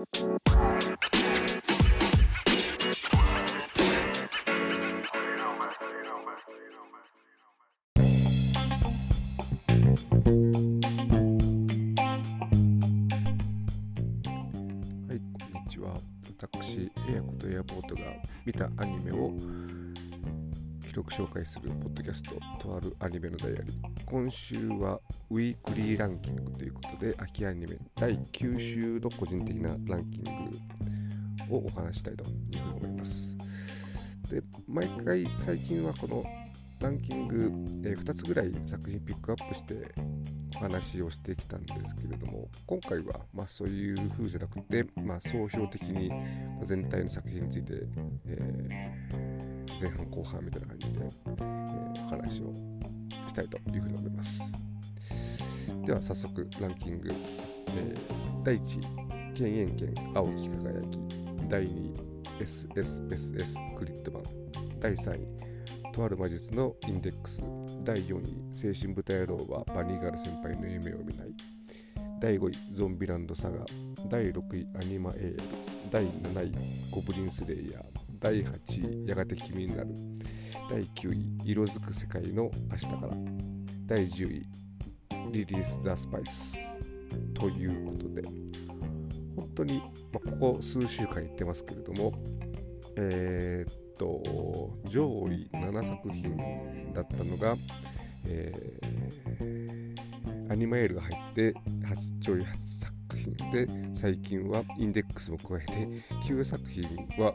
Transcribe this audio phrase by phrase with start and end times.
[0.00, 0.08] はい、
[15.38, 16.00] こんにちは。
[16.40, 18.00] 私、エアコとエアポートが
[18.46, 18.89] 見たアニ
[20.90, 24.04] メを記録紹介するポッドキャスト、とあるアニメのダイアリー。
[24.04, 25.00] 今週は
[25.30, 30.24] ウィークリーランキングということで、秋アニメ第9週の個人的なランキン
[31.48, 33.36] グをお話したいというふうに思います。
[34.30, 36.24] で、毎回最近はこの
[36.80, 37.52] ランキング、
[37.84, 39.92] え2つぐらい作品ピックアップして
[40.56, 46.10] お話をしてきたんですけれども今回はまあそういう風じゃなくて、まあ、総評的に
[46.62, 47.74] 全体の作品について、
[48.26, 49.29] えー
[49.80, 52.52] 前半後半みたいな感じで、えーお話を
[53.26, 54.52] したいというふうに思います。
[55.84, 57.10] では早速ランキング、
[57.68, 60.98] えー第1位犬猿剣青き輝き
[61.48, 61.94] 第2位
[62.40, 64.22] SSSS クリッドマン
[64.80, 67.42] 第3位とある魔術のインデックス。
[67.84, 71.34] 第4位精神豚野郎はバニーガール先輩の夢を見ない。
[72.20, 73.64] 第5位ゾンビランドサガ。
[74.08, 75.42] 第6位アニマエール。
[75.90, 77.89] 第7位ゴブリンスレイヤー。
[78.20, 79.88] 第8位やがて君になる。
[80.68, 83.08] 第9位色づく世界の明日から。
[83.86, 84.46] 第10位
[85.32, 86.58] リリース・ザ・スパイス。
[87.34, 88.22] ということで。
[89.36, 89.78] 本当に、
[90.12, 92.12] まあ、ここ数週間言ってますけれども
[92.96, 97.56] えーっと上位7作品だったのが、
[98.26, 99.00] えー
[100.50, 101.54] アニマエールが入って
[101.86, 102.89] 8上位8作
[103.20, 105.72] 品で最近はインデックスも加えて
[106.26, 106.84] 9作品
[107.18, 107.34] は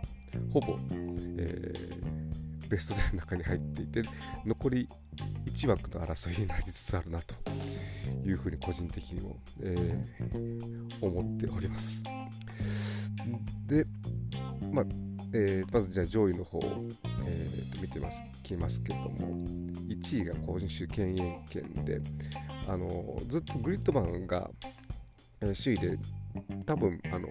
[0.51, 0.77] ほぼ、
[1.37, 2.25] えー
[2.67, 4.01] ベスト10の中に入っていて
[4.43, 4.89] 残り
[5.45, 7.35] 1枠の争いになりつつあるなと
[8.25, 12.03] いうふうに個人的にも、えー思っております。
[13.67, 13.85] で、
[14.71, 14.85] まあ
[15.33, 19.35] えーまずじゃあ上位の方、えーと見てますきますけれども
[19.87, 21.35] 1位が今週犬猿
[21.73, 22.01] 剣で
[22.67, 24.84] あのずっとグリッドマンが、えー
[25.39, 25.97] 首位で
[26.65, 27.29] 多分あの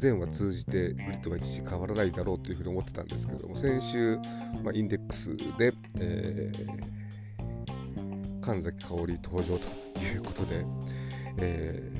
[0.00, 4.16] 前話通じてグリッドマン1位変わらないだろうというふうに思ってたんですけども先週、
[4.62, 7.04] まあ、インデックスで、えー
[8.44, 9.68] 神崎香織登場と
[10.00, 10.66] いうことで、
[11.38, 11.90] え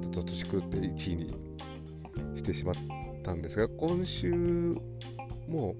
[0.00, 1.34] ー、と年狂って1位に
[2.36, 2.74] してしまっ
[3.24, 4.30] たんですが今週
[5.48, 5.74] も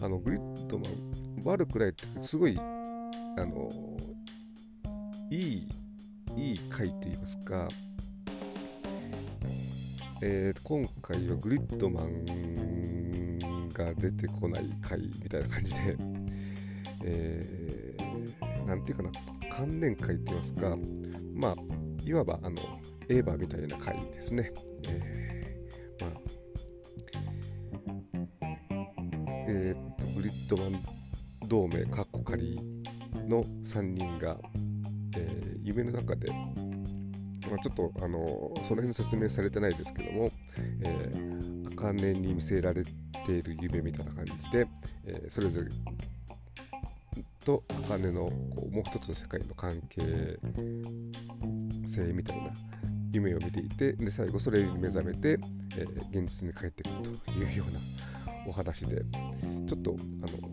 [0.00, 3.70] あのグリッドマン悪くないってすごいあの
[5.30, 5.68] いい
[6.36, 7.68] いい回といいますか、
[10.20, 13.38] えー今回はグリッドマン
[13.72, 15.96] が出てこない回みたいな感じで、
[17.04, 19.10] えーなんていうかな
[19.50, 20.76] 関連会って言いますか
[21.34, 21.56] まあ
[22.04, 22.56] いわばあの
[23.08, 24.50] エヴァみたいな回ですね、
[24.88, 26.20] えーまあ
[29.46, 30.82] えーっとグリッドマン
[31.46, 32.58] 同盟カッコ仮
[33.28, 34.38] の3人が、
[35.16, 40.30] えー夢の中で、まあ、ちょっとあのその辺の説明されてないですけども、
[40.82, 44.66] えー、茜に見せられている夢みたいな感じで、
[45.06, 45.70] えーそれぞれ
[47.44, 50.38] と茜のこうもう一つの世界の関係
[51.86, 52.50] 性みたいな
[53.12, 55.38] 夢を見ていてで最後それに目覚めて、
[55.76, 57.80] えー現実に帰ってくるというような
[58.46, 59.02] お話で
[59.66, 60.43] ちょっとあの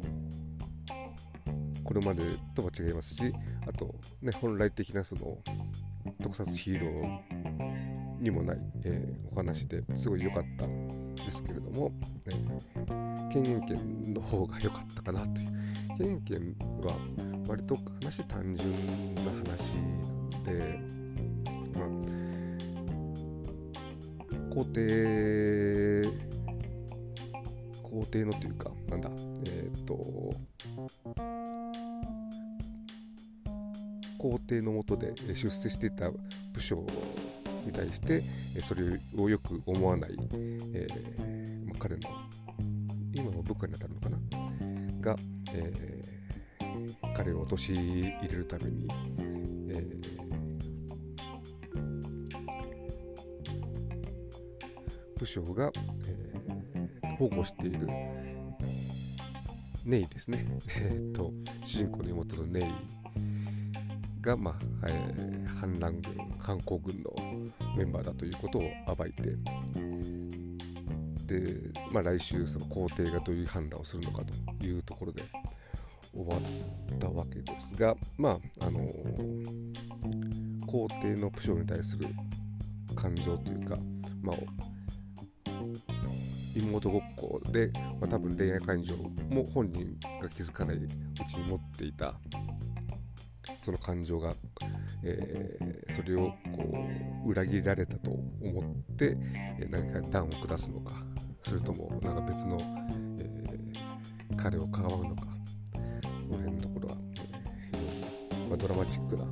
[1.91, 2.23] これまで
[2.55, 3.33] とは違いますし
[3.67, 5.37] あと、ね、本来的なその
[6.23, 11.91] 特撮ヒーローにもない、えーお話ですごい良かったんですけれども、
[12.27, 15.47] えー、犬猿剣の方が良かったかなという。
[15.99, 16.97] 犬猿剣は
[17.47, 20.79] 割と話単純な話なんで、
[21.77, 21.85] ま
[24.37, 26.09] あ、皇帝
[27.83, 29.09] 皇帝のというかなんだ
[29.45, 29.95] えっ、と
[34.21, 36.85] 皇帝の下で出世していた武将
[37.65, 38.21] に対して
[38.61, 38.83] それ
[39.17, 42.01] をよく思わない、えーまあ、彼の
[43.11, 44.17] 今は部下に当たるのかな？
[45.01, 45.15] が、
[45.53, 46.21] えー
[47.13, 48.87] 彼を陥れるために、
[49.69, 50.01] えー
[55.17, 55.71] 武将が、
[56.05, 57.87] えー保護している
[59.83, 60.47] ネイですね、
[60.79, 63.30] えーと主人公の妹のネイ。
[64.21, 67.13] が、まあえー反乱軍反抗軍の
[67.77, 68.63] メンバーだということを
[68.95, 69.21] 暴いて。
[71.27, 74.23] で、まあ、来週その皇帝がどういう判断をするのか
[74.59, 75.23] というところで
[76.13, 78.81] 終わったわけですがまああの
[80.67, 82.07] 皇帝の武将に対する
[82.95, 83.77] 感情というか、
[84.21, 84.35] まあ、
[86.53, 87.71] 妹ごっこで、
[88.01, 88.95] まあ、多分恋愛感情
[89.29, 90.89] も本人が気づかないう
[91.29, 92.13] ちに持っていた
[93.61, 94.33] その感情が、
[95.03, 96.73] えー、それをこ
[97.25, 99.15] う裏切られたと思って、
[99.59, 100.93] え、何か段を下すのか
[101.43, 102.57] それともなんか別の、
[103.19, 105.27] えー、彼をかばうのか
[105.71, 105.77] そ
[106.29, 106.95] の辺のところは、
[107.73, 109.25] えー、まあ、ドラマチックな、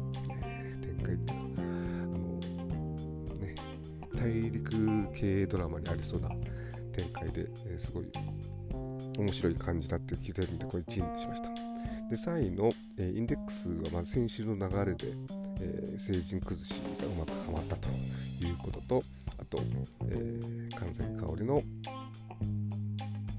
[0.80, 2.40] 展開っていうかあの、
[3.40, 3.56] ね、
[4.16, 6.30] 大陸系ドラマにありそうな
[6.92, 8.12] 展開で、え、すごい
[9.18, 11.69] 面白い感じになってきてるんでこれ1位にしました。
[12.10, 15.14] で3位の、えー、インデックスはまず先週の流れで、
[15.62, 17.88] えー、成人崩しがうまくはまったと
[18.44, 19.04] いうことと
[19.40, 19.60] あと、
[20.10, 21.62] えー、関西香りの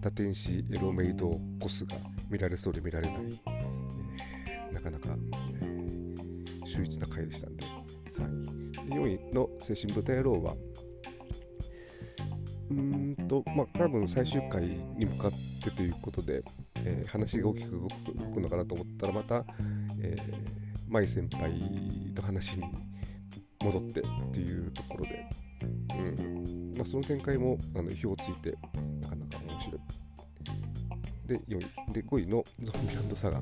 [0.00, 1.96] 多天使エロメイドコスが
[2.30, 5.08] 見られそうで見られない、えー、なかなか、
[5.60, 7.64] えー、秀逸な回でしたんで
[8.08, 10.54] 3位で4位の「精神豚野郎は」
[12.70, 15.32] うんとまあ多分最終回に向かっ
[15.64, 16.44] てということで、
[16.84, 19.44] えー、話が大きく動く動くのかなと思ったらまた、
[20.00, 20.34] えー、
[20.88, 21.52] 舞先輩
[22.14, 22.64] の話に
[23.62, 25.26] 戻ってというところで、
[25.96, 26.74] うん。
[26.76, 28.56] まあ、その展開もあの意表をついて
[29.02, 29.80] なかなか面白い。
[31.26, 33.40] で4位で5位のゾンビランドサガ。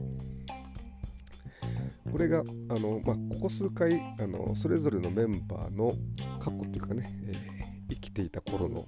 [2.10, 2.42] これがあ
[2.78, 5.94] の、まあ、ここ数回あのそれぞれのメンバーの
[6.38, 8.86] 過去というかね、えー、生きていた頃の、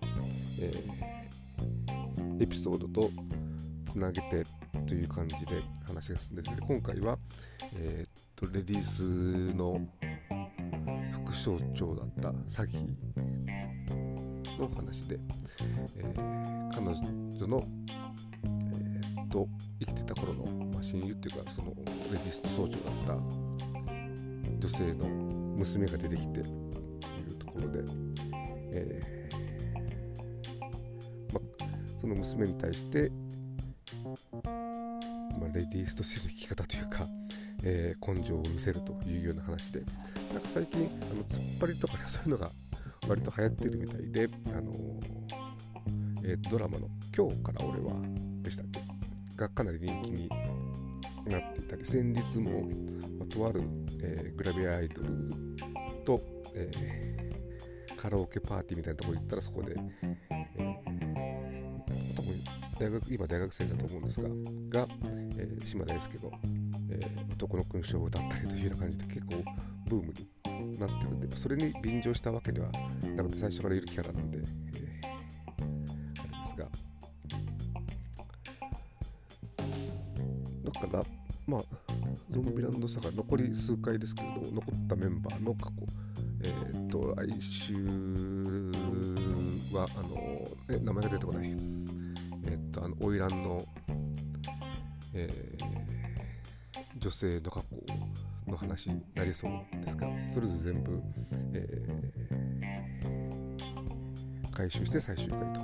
[0.58, 3.11] えー、エピソードと
[3.91, 4.45] つなげて
[4.87, 7.19] という感じで話が進んでて今回は、
[7.75, 9.03] えー、っとレディース
[9.57, 9.81] の
[11.25, 12.77] 副省庁だった詐欺
[14.61, 15.19] の話で、
[15.97, 17.67] えー、彼女の、
[17.97, 19.49] えー、っと
[19.81, 21.83] 生きてた頃の、まあ、親友っていうかそのレ
[22.13, 23.15] ディースの総長だった
[24.57, 25.09] 女性の
[25.57, 26.53] 娘が出てきてとい
[27.29, 27.81] うところで、
[28.71, 29.11] えー
[31.35, 31.41] ま
[31.99, 33.11] その娘に対して
[34.32, 37.06] まあ、レディースとしての生き方というか、
[37.62, 39.81] えー、根性を見せるというような話で
[40.32, 42.50] なんか最近あの突っ張りとか、ね、 そういうのが
[43.06, 45.00] 割と流行ってるみたいで、あのー、
[46.25, 47.94] えー、ドラマの「今日から俺は」
[48.43, 48.81] でしたっけ
[49.37, 50.28] がかなり人気に
[51.26, 52.62] なっていたり先日も、
[53.19, 53.62] まあ、とある、
[54.02, 55.08] えー、グラビアアイドル
[56.05, 56.20] と、
[56.55, 56.70] え、
[57.96, 59.76] カラオケパーティーみたいなところ行ったらそこで、
[60.58, 61.30] え
[62.81, 64.29] 大学今大学生だと思うんですが
[64.81, 64.88] が、
[65.37, 66.32] えー、島大輔の、
[66.91, 69.35] えー、男の勲章を歌ったりというような感じで結構
[69.87, 70.15] ブーム
[70.65, 72.69] になってるんでそれに便乗したわけでは
[73.15, 74.44] なくて最初からいるキャラなんで、えー、
[76.23, 76.65] あれですが。
[80.73, 81.05] だから
[81.47, 81.62] まあ
[82.31, 85.73] ゾンビランドサガ残り数回ですけれども残ったメンバーの過去
[86.43, 87.75] えっ、と来週
[89.71, 91.90] はあの、え名前が出てこない。
[92.70, 93.62] と、あの花魁の、
[95.14, 101.02] えー、女性の過去の話になりそうですがそれぞれ全部、
[101.55, 105.61] えー、回収して最終回と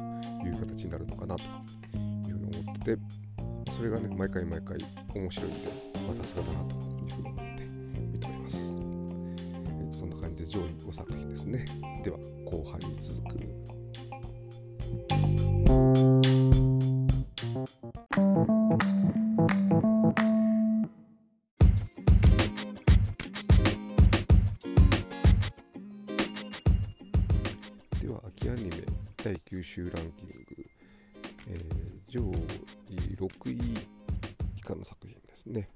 [0.47, 1.49] いう形になるのかなという
[2.33, 3.03] ふうに思ってて
[3.73, 4.79] それがね毎回毎回
[5.15, 5.69] 面白いんで
[6.07, 6.83] まさすがだなという
[7.15, 7.65] ふうに思って
[8.13, 8.79] 見ております。
[9.91, 11.65] そんな感じで上位5作品ですね。
[12.05, 13.86] では後半に続く。
[29.77, 30.35] 週ランキング、
[31.49, 32.23] えー、上
[32.89, 33.75] 位6位
[34.57, 35.69] 以下の作品ですね。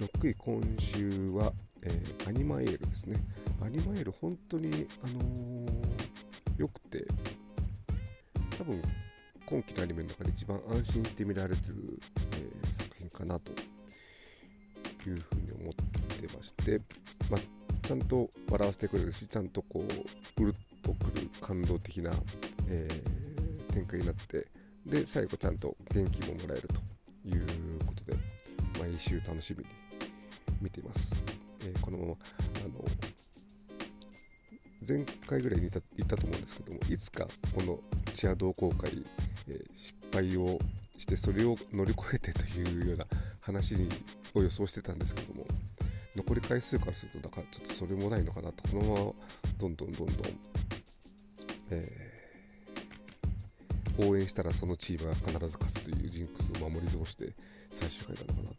[0.00, 1.52] 6位今週は、
[1.82, 3.20] えー、アニマエールですね。
[3.64, 7.06] アニマエール本当に、あのー、よくて、
[8.58, 8.82] 多分
[9.46, 12.00] 今期のアニメの中で一番安心して見られてる、
[12.32, 13.52] えー、作品かなと
[15.08, 15.74] いうふうに思っ
[16.18, 16.80] てまして、
[17.30, 17.40] まあ、
[17.86, 19.84] ちゃんと笑わせてくれるし、ちゃんとこ
[20.36, 22.10] う、うるっとくる感動的な
[22.68, 24.46] えー、展開になって
[24.86, 27.46] で最後ちゃんと元気ももらえるという
[27.86, 28.16] ことで
[28.78, 29.70] 毎週楽しみに
[30.60, 31.22] 見ています、
[31.60, 32.84] えー、このままあの
[34.86, 37.78] 前回ぐらいに言ったと思うんですけどもいつかこの
[38.12, 39.04] チア同好会、
[39.48, 40.58] えー、失敗を
[40.98, 43.06] してそれを乗り越えてというような
[43.40, 43.76] 話
[44.34, 45.46] を予想してたんですけども
[46.14, 49.12] 残り回数からするとだからちょっとそれもないのかなとこのまま
[49.58, 50.16] どんどんどんどん、
[51.70, 52.13] えー
[53.98, 57.32] 応援したらそのチームが必ず勝つというジンクスを守り通して
[57.70, 58.50] 最終回なのかな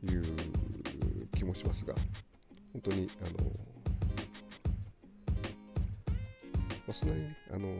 [0.00, 1.94] という気もしますが
[2.72, 3.50] 本当にあの
[6.88, 7.74] あ、そんなにあの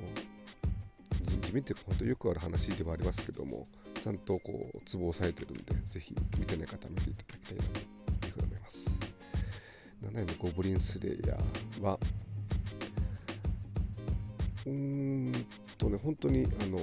[1.40, 3.66] 地味っていうか本当よくある話ではありますけども
[4.02, 8.98] ちゃんとこうツボを押さえてるんでぜひ見てない方見ていただきたいなというふうに思います。
[10.04, 11.98] 7位のゴブリンスレイヤーは
[14.66, 15.32] うーん
[15.88, 16.78] とね本当にあの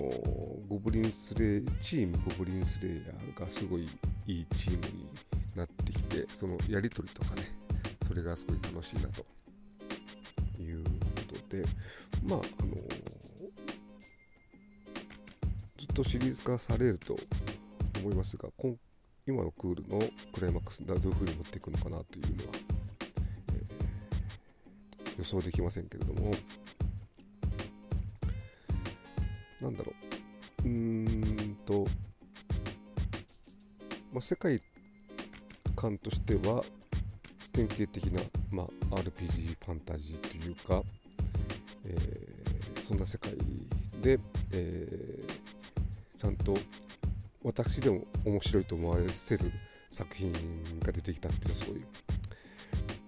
[0.68, 3.88] ゴブリンスレイチームゴブリンスレイヤーがすごい
[4.26, 5.08] いいチームに
[5.56, 7.44] なってきてそのやり取りとかね
[8.08, 9.26] それがすごい楽しいなと
[10.62, 10.90] いうこ
[11.50, 11.64] とで
[12.24, 12.76] まああの
[15.78, 17.16] ずっとシリーズ化されると
[18.00, 18.76] 思いますが今
[19.28, 20.00] 今のクールの
[20.34, 22.52] クライマックスどういうふうに持っていくのかなというのは、
[23.50, 26.32] えー、予想できませんけれども
[29.66, 29.94] なんだろ
[30.64, 30.68] う。
[30.68, 31.86] うーんと、
[34.14, 34.60] まあ、世界
[35.76, 36.64] 観としては
[37.52, 40.84] 典型的な、まあ、RPG ファンタジーというか、
[41.86, 43.32] えー、そんな世界
[44.02, 44.20] で、
[44.52, 46.56] えー、ちゃんと
[47.44, 49.52] 私でも面白いと思わせる
[49.92, 50.32] 作品
[50.84, 51.84] が出てきたっていうのはすごい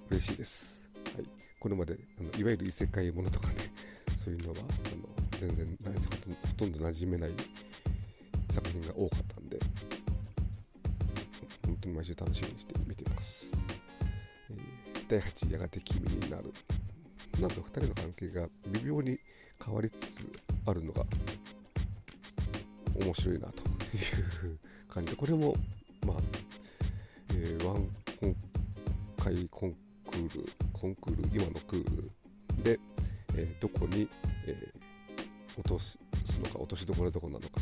[0.10, 0.84] 嬉しいです。
[1.16, 1.26] はい、
[1.60, 3.56] これまであのいわゆる異世界ものとかね
[4.16, 4.62] そういうのはあ
[4.96, 7.32] の全然ほとんど馴染めない
[8.50, 9.60] 作品が多かったんで
[11.66, 13.56] 本当に毎週楽しみにして見てます。
[14.50, 14.58] えー、
[15.08, 16.54] 第8やがて君になる
[17.40, 19.20] なんと2人の関係が微妙に
[19.64, 20.32] 変わりつつ
[20.66, 21.04] あるのが
[23.00, 23.68] 面白いなとい
[24.50, 25.56] う感じでこれも
[26.06, 26.18] まあ、
[27.34, 27.88] えー、ワン
[28.22, 28.36] 今
[29.24, 29.76] 回コン
[30.10, 32.12] クールコンクール今のクール
[32.64, 32.80] で、
[33.36, 34.10] えー、どこに、
[34.48, 34.56] え、
[35.58, 36.00] 落とす
[36.40, 37.60] のか落としどころどこなのか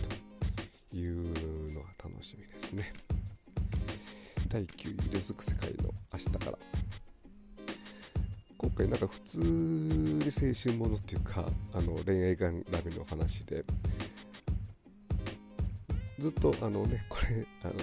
[0.90, 2.92] というのが楽しみですね
[4.50, 6.58] 第9位「色づく世界の明日から」
[8.58, 13.64] 今回なんか普通に青春ものっていうかあの恋愛がラメの話で
[16.18, 17.74] ずっとあのねこれあの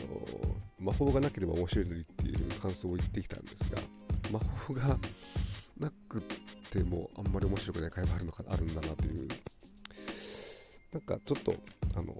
[0.78, 3.78] 魔法がなければ面白いのにっていう感想を言ってきたんですが
[4.30, 4.98] 魔法が
[5.78, 6.20] なく
[6.70, 9.28] てもあんまり面白くない会話あるのかあるんだなという
[10.92, 11.54] なんかちょっと
[11.96, 12.14] あの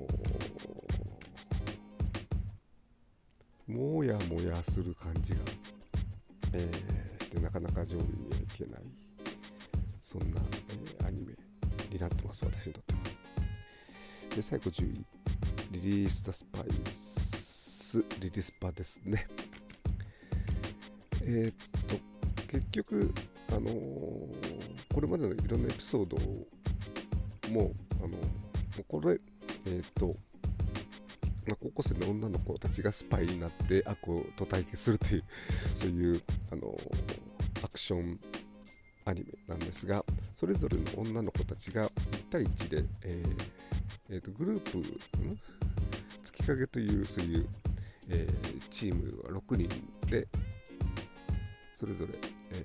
[3.69, 5.41] もやもやする感じが、
[6.55, 8.83] えー、してなかなか上位にはいけない
[10.01, 10.41] そんな、
[10.99, 11.35] えー、アニメ
[11.91, 13.01] になってます私にとっては。
[14.37, 15.05] で最後10位
[15.73, 19.27] リリース・ザ・スパイスリリスパですね。
[21.25, 21.55] えー、っ
[21.87, 21.97] と
[22.49, 23.13] 結局
[23.51, 26.47] あのー、これまでのいろんなエピソードも
[27.51, 27.92] あのもう
[28.89, 29.21] これ
[29.67, 30.15] えー、と
[31.47, 35.25] まあ、高校生の女の子たちがスパイになって悪と対決するという
[35.75, 36.77] そういうあの
[37.65, 38.21] アクション
[39.05, 41.91] アニメなんですがそれぞれの女の子たちが1
[42.31, 43.43] 対1で、えー
[44.11, 44.85] えーと、グループ、ん？
[46.23, 47.49] 月影というそういう、
[48.09, 49.69] えー、チームは6人
[50.07, 50.29] で
[51.75, 52.13] それぞれ、
[52.53, 52.65] え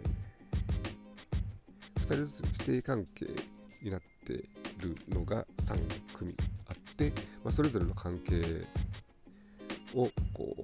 [1.96, 3.26] ー、2人ずつ指定関係
[3.82, 4.44] になって
[4.80, 5.80] るのが3
[6.14, 6.36] 組
[6.68, 7.12] あって、
[7.44, 8.66] まあ、それぞれの関係
[9.96, 10.56] をこ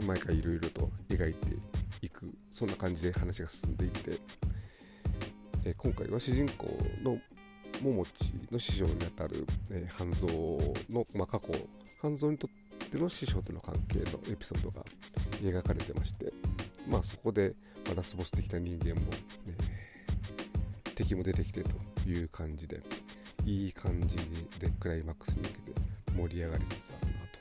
[0.00, 1.56] う毎回いろいろと描いて
[2.02, 4.18] いくそんな感じで話が進んでいて、
[5.64, 6.66] えー、今回は主人公
[7.02, 7.18] の
[7.82, 10.32] 桃地の師匠にあたる、えー、半蔵
[10.90, 11.52] の、まあ、過去
[12.00, 14.82] 半蔵にとっての師匠との関係のエピソードが
[15.42, 16.32] 描かれてまして
[16.88, 17.54] まあそこで、
[17.86, 19.02] まあ、ラスボス的な人間も、
[19.46, 21.89] えー、敵も出てきてと。
[22.06, 22.80] いう感じで
[23.44, 24.16] いい感じ
[24.58, 25.80] でクライマックスに向けて
[26.16, 27.38] 盛り上がりつつあるなと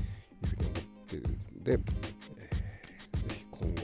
[0.00, 3.82] いうふうに思ってるんで、えー、ぜひ今後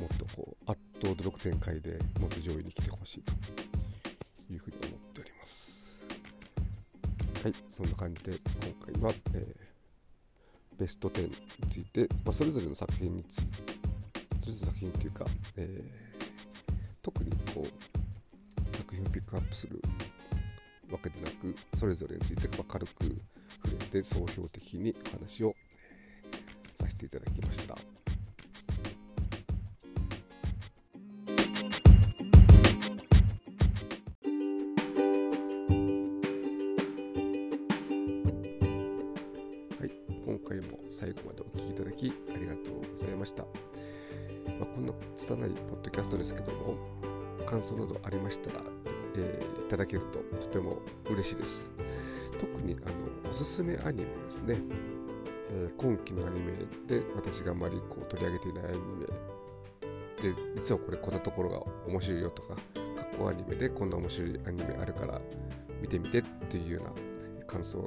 [0.00, 3.32] もっとこう圧倒驚く展開でもっと上位に来てほしいと
[4.52, 6.04] いうふうに思っております。
[7.42, 11.36] はい、そんな感じで今回は、えー、ベスト10に
[11.68, 13.74] ついて、まあ、それぞれの作品について、
[14.40, 15.26] それぞれの作品というか、
[15.56, 16.03] えー、
[19.34, 19.82] クアップする
[20.90, 23.18] わけでなく、それぞれについて軽く触
[23.78, 25.54] れて、総評的にお話を
[26.76, 27.76] させていただきました。
[40.88, 43.42] 最後までお聴きいただきありがとうございました。
[43.42, 43.48] ま
[44.62, 46.76] あ、こんな拙いポッドキャストですけども、
[47.44, 48.73] 感想などありましたら、
[49.16, 50.78] えー、いただけるととても
[51.10, 51.70] 嬉しいです。
[52.38, 52.88] 特にあ
[53.24, 54.58] のおすすめアニメですね。
[55.50, 56.52] えー、今期のアニメ
[56.86, 62.56] で私があまりこう取り上げていないアニメで、実はこれこんなところが面白いよとか、か
[63.02, 65.20] っ子アニメでこんな面白いアニメあるから
[65.80, 66.90] 見てみてっていうような
[67.46, 67.78] 感想